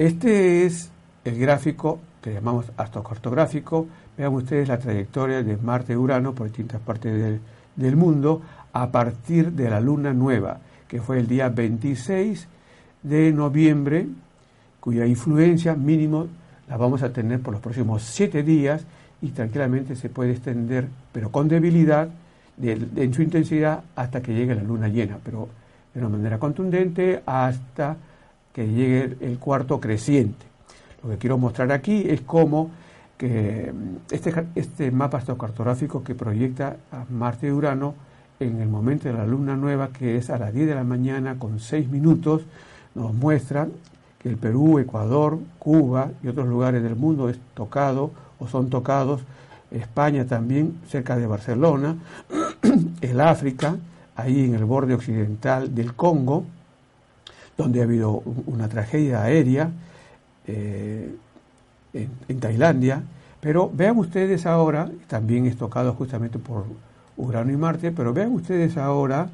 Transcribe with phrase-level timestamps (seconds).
[0.00, 0.90] Este es
[1.26, 3.86] el gráfico que llamamos astrocartográfico.
[4.16, 7.38] Vean ustedes la trayectoria de Marte y Urano por distintas partes del,
[7.76, 8.40] del mundo
[8.72, 10.58] a partir de la luna nueva,
[10.88, 12.48] que fue el día 26
[13.02, 14.06] de noviembre,
[14.80, 16.28] cuya influencia mínimo
[16.66, 18.86] la vamos a tener por los próximos siete días
[19.20, 22.08] y tranquilamente se puede extender, pero con debilidad
[22.62, 25.50] en su intensidad hasta que llegue la luna llena, pero
[25.92, 27.98] de una manera contundente hasta
[28.52, 30.46] que llegue el cuarto creciente.
[31.02, 32.70] Lo que quiero mostrar aquí es cómo
[33.16, 33.72] que
[34.10, 37.94] este, este mapa astrocartográfico que proyecta a Marte y Urano
[38.40, 41.38] en el momento de la luna nueva, que es a las 10 de la mañana
[41.38, 42.42] con 6 minutos,
[42.94, 43.68] nos muestra
[44.18, 49.20] que el Perú, Ecuador, Cuba y otros lugares del mundo es tocado o son tocados,
[49.70, 51.96] España también, cerca de Barcelona,
[53.00, 53.76] el África,
[54.16, 56.44] ahí en el borde occidental del Congo,
[57.60, 59.70] donde ha habido una tragedia aérea,
[60.46, 61.14] eh,
[61.92, 63.02] en, Tailandia,
[63.40, 66.64] pero vean ustedes ahora, también es tocado justamente por
[67.16, 69.28] Urano y Marte, pero vean ustedes ahora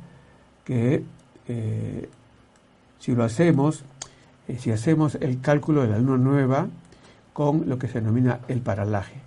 [0.65, 1.05] que
[1.49, 2.09] eh,
[2.99, 3.85] si lo hacemos,
[4.49, 6.67] eh, si hacemos el cálculo de la luna nueva
[7.33, 9.21] con lo que se denomina el paralaje.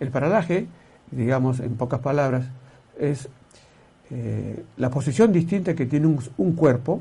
[0.00, 0.66] El paralaje,
[1.10, 2.46] digamos en pocas palabras,
[2.98, 3.28] es
[4.76, 7.00] la posición distinta que tiene un cuerpo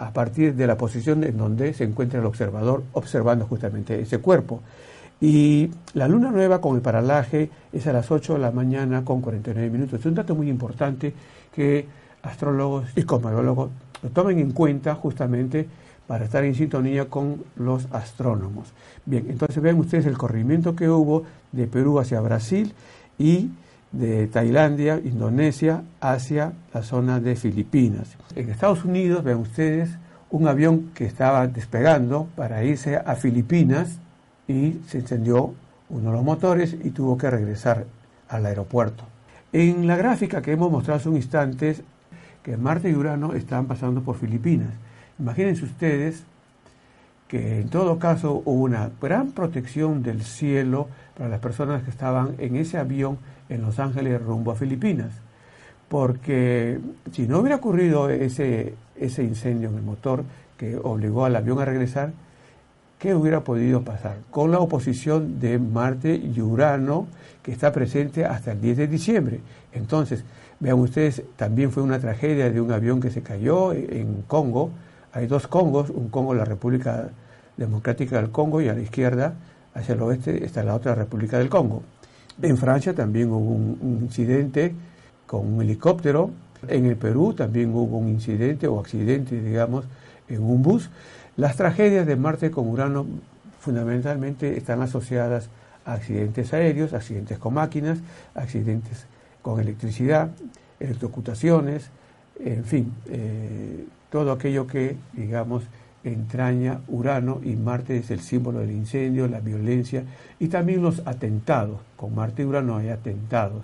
[0.00, 4.62] a partir de la posición en donde se encuentra el observador observando justamente ese cuerpo.
[5.20, 9.20] Y la luna nueva con el paralaje es a las 8 de la mañana con
[9.20, 10.00] 49 minutos.
[10.00, 11.12] Es un dato muy importante
[11.54, 11.86] que
[12.22, 13.70] astrólogos y cosmólogos
[14.02, 15.68] lo tomen en cuenta justamente
[16.06, 18.72] para estar en sintonía con los astrónomos.
[19.04, 22.72] Bien, entonces vean ustedes el corrimiento que hubo de Perú hacia Brasil
[23.18, 23.50] y
[23.92, 28.16] de Tailandia, Indonesia, hacia la zona de Filipinas.
[28.36, 29.90] En Estados Unidos, ven ustedes,
[30.30, 33.98] un avión que estaba despegando para irse a Filipinas
[34.46, 35.54] y se encendió
[35.88, 37.84] uno de los motores y tuvo que regresar
[38.28, 39.04] al aeropuerto.
[39.52, 41.76] En la gráfica que hemos mostrado hace un instante,
[42.44, 44.70] que Marte y Urano están pasando por Filipinas.
[45.18, 46.22] Imagínense ustedes
[47.30, 52.34] que en todo caso hubo una gran protección del cielo para las personas que estaban
[52.38, 53.18] en ese avión
[53.48, 55.12] en Los Ángeles rumbo a Filipinas.
[55.88, 56.80] Porque
[57.12, 60.24] si no hubiera ocurrido ese, ese incendio en el motor
[60.58, 62.10] que obligó al avión a regresar,
[62.98, 64.16] ¿qué hubiera podido pasar?
[64.32, 67.06] Con la oposición de Marte y Urano,
[67.44, 69.40] que está presente hasta el 10 de diciembre.
[69.72, 70.24] Entonces,
[70.58, 74.72] vean ustedes, también fue una tragedia de un avión que se cayó en Congo,
[75.12, 77.10] hay dos Congos, un Congo, la República
[77.60, 79.34] Democrática del Congo, y a la izquierda,
[79.74, 81.82] hacia el oeste, está la otra República del Congo.
[82.42, 84.74] En Francia también hubo un, incidente
[85.26, 86.30] con un helicóptero.
[86.66, 89.84] En el Perú también hubo un incidente o accidente, digamos,
[90.28, 90.90] en un bus.
[91.36, 93.06] Las tragedias de Marte con Urano
[93.60, 95.50] fundamentalmente están asociadas
[95.84, 97.98] a accidentes aéreos, accidentes con máquinas,
[98.34, 99.06] accidentes
[99.42, 100.30] con electricidad,
[100.78, 101.90] electrocutaciones,
[102.42, 105.64] en fin, eh, todo aquello que, digamos,
[106.04, 110.04] entraña Urano y Marte es el símbolo del incendio, la violencia
[110.38, 111.78] y también los atentados.
[111.96, 113.62] Con Marte y Urano hay atentados.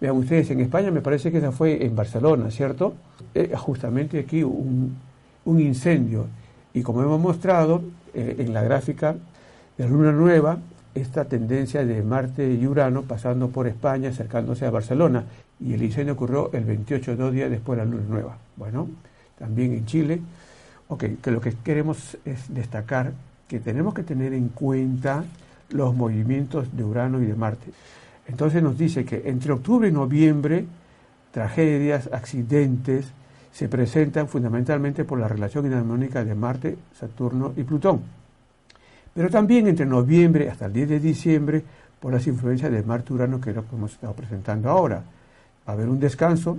[0.00, 2.94] Vean ustedes, en España me parece que esa fue en Barcelona, ¿cierto?
[3.34, 4.96] Eh, justamente aquí un,
[5.46, 6.26] incendio.
[6.72, 9.14] Y como hemos mostrado eh, en la gráfica
[9.78, 10.58] de Luna Nueva,
[10.94, 15.24] esta tendencia de Marte y Urano pasando por España, acercándose a Barcelona.
[15.60, 18.38] Y el incendio ocurrió el 28, dos días después de la Luna Nueva.
[18.56, 18.88] Bueno,
[19.38, 20.20] también en Chile.
[20.88, 23.12] Ok, que lo que queremos es destacar
[23.48, 25.24] que tenemos que tener en cuenta
[25.70, 27.72] los movimientos de Urano y de Marte.
[28.26, 30.66] Entonces nos dice que entre octubre y noviembre,
[31.30, 33.06] tragedias, accidentes,
[33.52, 38.02] se presentan fundamentalmente por la relación inarmónica de Marte, Saturno y Plutón.
[39.14, 41.62] Pero también entre noviembre hasta el 10 de diciembre
[42.00, 44.96] por las influencias de Marte-Urano que es lo que hemos estado presentando ahora.
[45.66, 46.58] Va a haber un descanso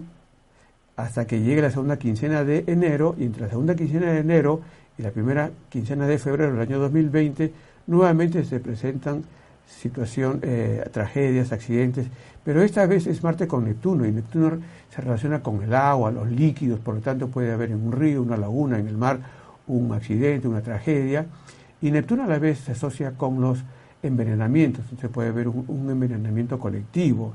[0.96, 4.62] hasta que llegue la segunda quincena de enero y entre la segunda quincena de enero
[4.98, 7.52] y la primera quincena de febrero del año 2020
[7.88, 9.24] nuevamente se presentan
[9.68, 12.08] situación, eh, tragedias, accidentes,
[12.44, 14.60] pero esta vez es Marte con Neptuno y Neptuno
[14.94, 18.22] se relaciona con el agua, los líquidos, por lo tanto puede haber en un río,
[18.22, 19.20] una laguna, en el mar,
[19.68, 21.26] un accidente, una tragedia.
[21.82, 23.64] Y Neptuno a la vez se asocia con los
[24.04, 27.34] envenenamientos, entonces puede haber un, envenenamiento colectivo.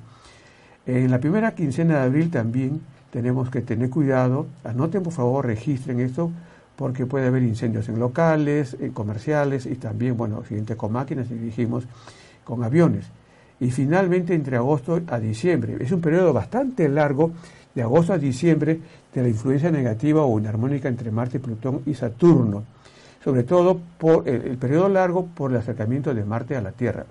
[0.87, 2.81] En la primera quincena de abril también
[3.13, 6.31] tenemos que tener cuidado, anoten por favor, registren esto,
[6.77, 11.35] porque puede haber incendios en locales, en comerciales y también, bueno, siguiente con máquinas y
[11.35, 11.85] dijimos
[12.45, 13.07] con aviones.
[13.61, 15.77] Y finalmente entre agosto a diciembre.
[15.81, 17.33] Es un periodo bastante largo,
[17.75, 18.81] de agosto a diciembre,
[19.15, 22.65] de la influencia negativa o inarmónica entre Marte, Plutón y Saturno
[23.23, 27.05] sobre todo por el, periodo largo por el acercamiento de Marte a la Tierra.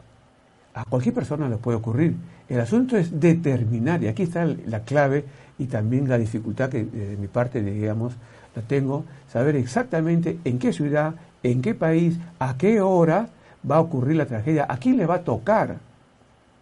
[0.74, 2.16] A cualquier persona le puede ocurrir.
[2.48, 5.26] El asunto es determinar, y aquí está la clave
[5.58, 8.14] y también la dificultad que de mi parte, digamos,
[8.56, 13.30] la tengo, saber exactamente en qué ciudad, en qué país, a qué hora
[13.70, 15.78] va a ocurrir la tragedia, a quién le va a tocar.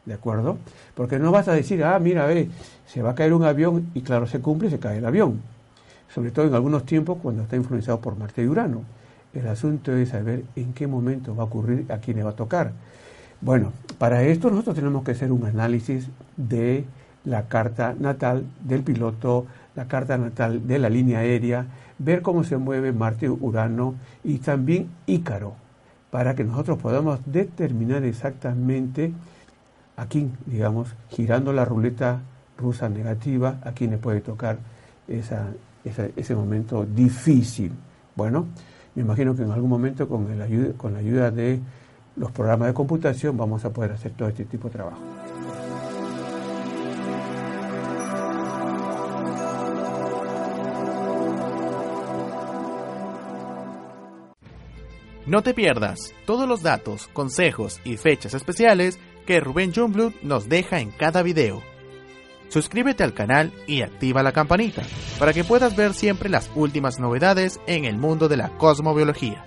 [0.06, 0.58] ¿De acuerdo?
[0.96, 2.50] Porque no vas a decir, ah, mira, ve,
[2.88, 5.42] se va a caer un avión y claro, se cumple, se cae el avión.
[6.14, 8.84] Sobre todo en algunos tiempos cuando está influenciado por Marte y Urano.
[9.34, 12.36] El asunto es saber en qué momento va a ocurrir, a quién le va a
[12.36, 12.72] tocar.
[13.42, 16.86] Bueno, para esto nosotros tenemos que hacer un análisis de
[17.24, 19.46] la carta natal del piloto,
[19.76, 21.68] la carta natal de la línea aérea,
[22.00, 25.54] ver cómo se mueve Marte, Urano y también Ícaro,
[26.10, 29.14] para que nosotros podamos determinar exactamente
[29.98, 32.22] a quién, digamos, girando la ruleta
[32.58, 34.58] rusa negativa, a quién le puede tocar
[35.08, 37.72] ese momento difícil.
[38.16, 38.48] Bueno,
[38.96, 40.46] me imagino que en algún momento con, la
[40.98, 41.60] ayuda de
[42.18, 45.02] los programas de computación vamos a poder hacer todo este tipo de trabajo.
[55.26, 60.80] No te pierdas todos los datos, consejos y fechas especiales que Rubén Jungblut nos deja
[60.80, 61.62] en cada video
[62.50, 64.84] suscríbete al canal y activa la campanita
[65.20, 69.47] para que puedas ver siempre las últimas novedades en el mundo de la cosmobiología.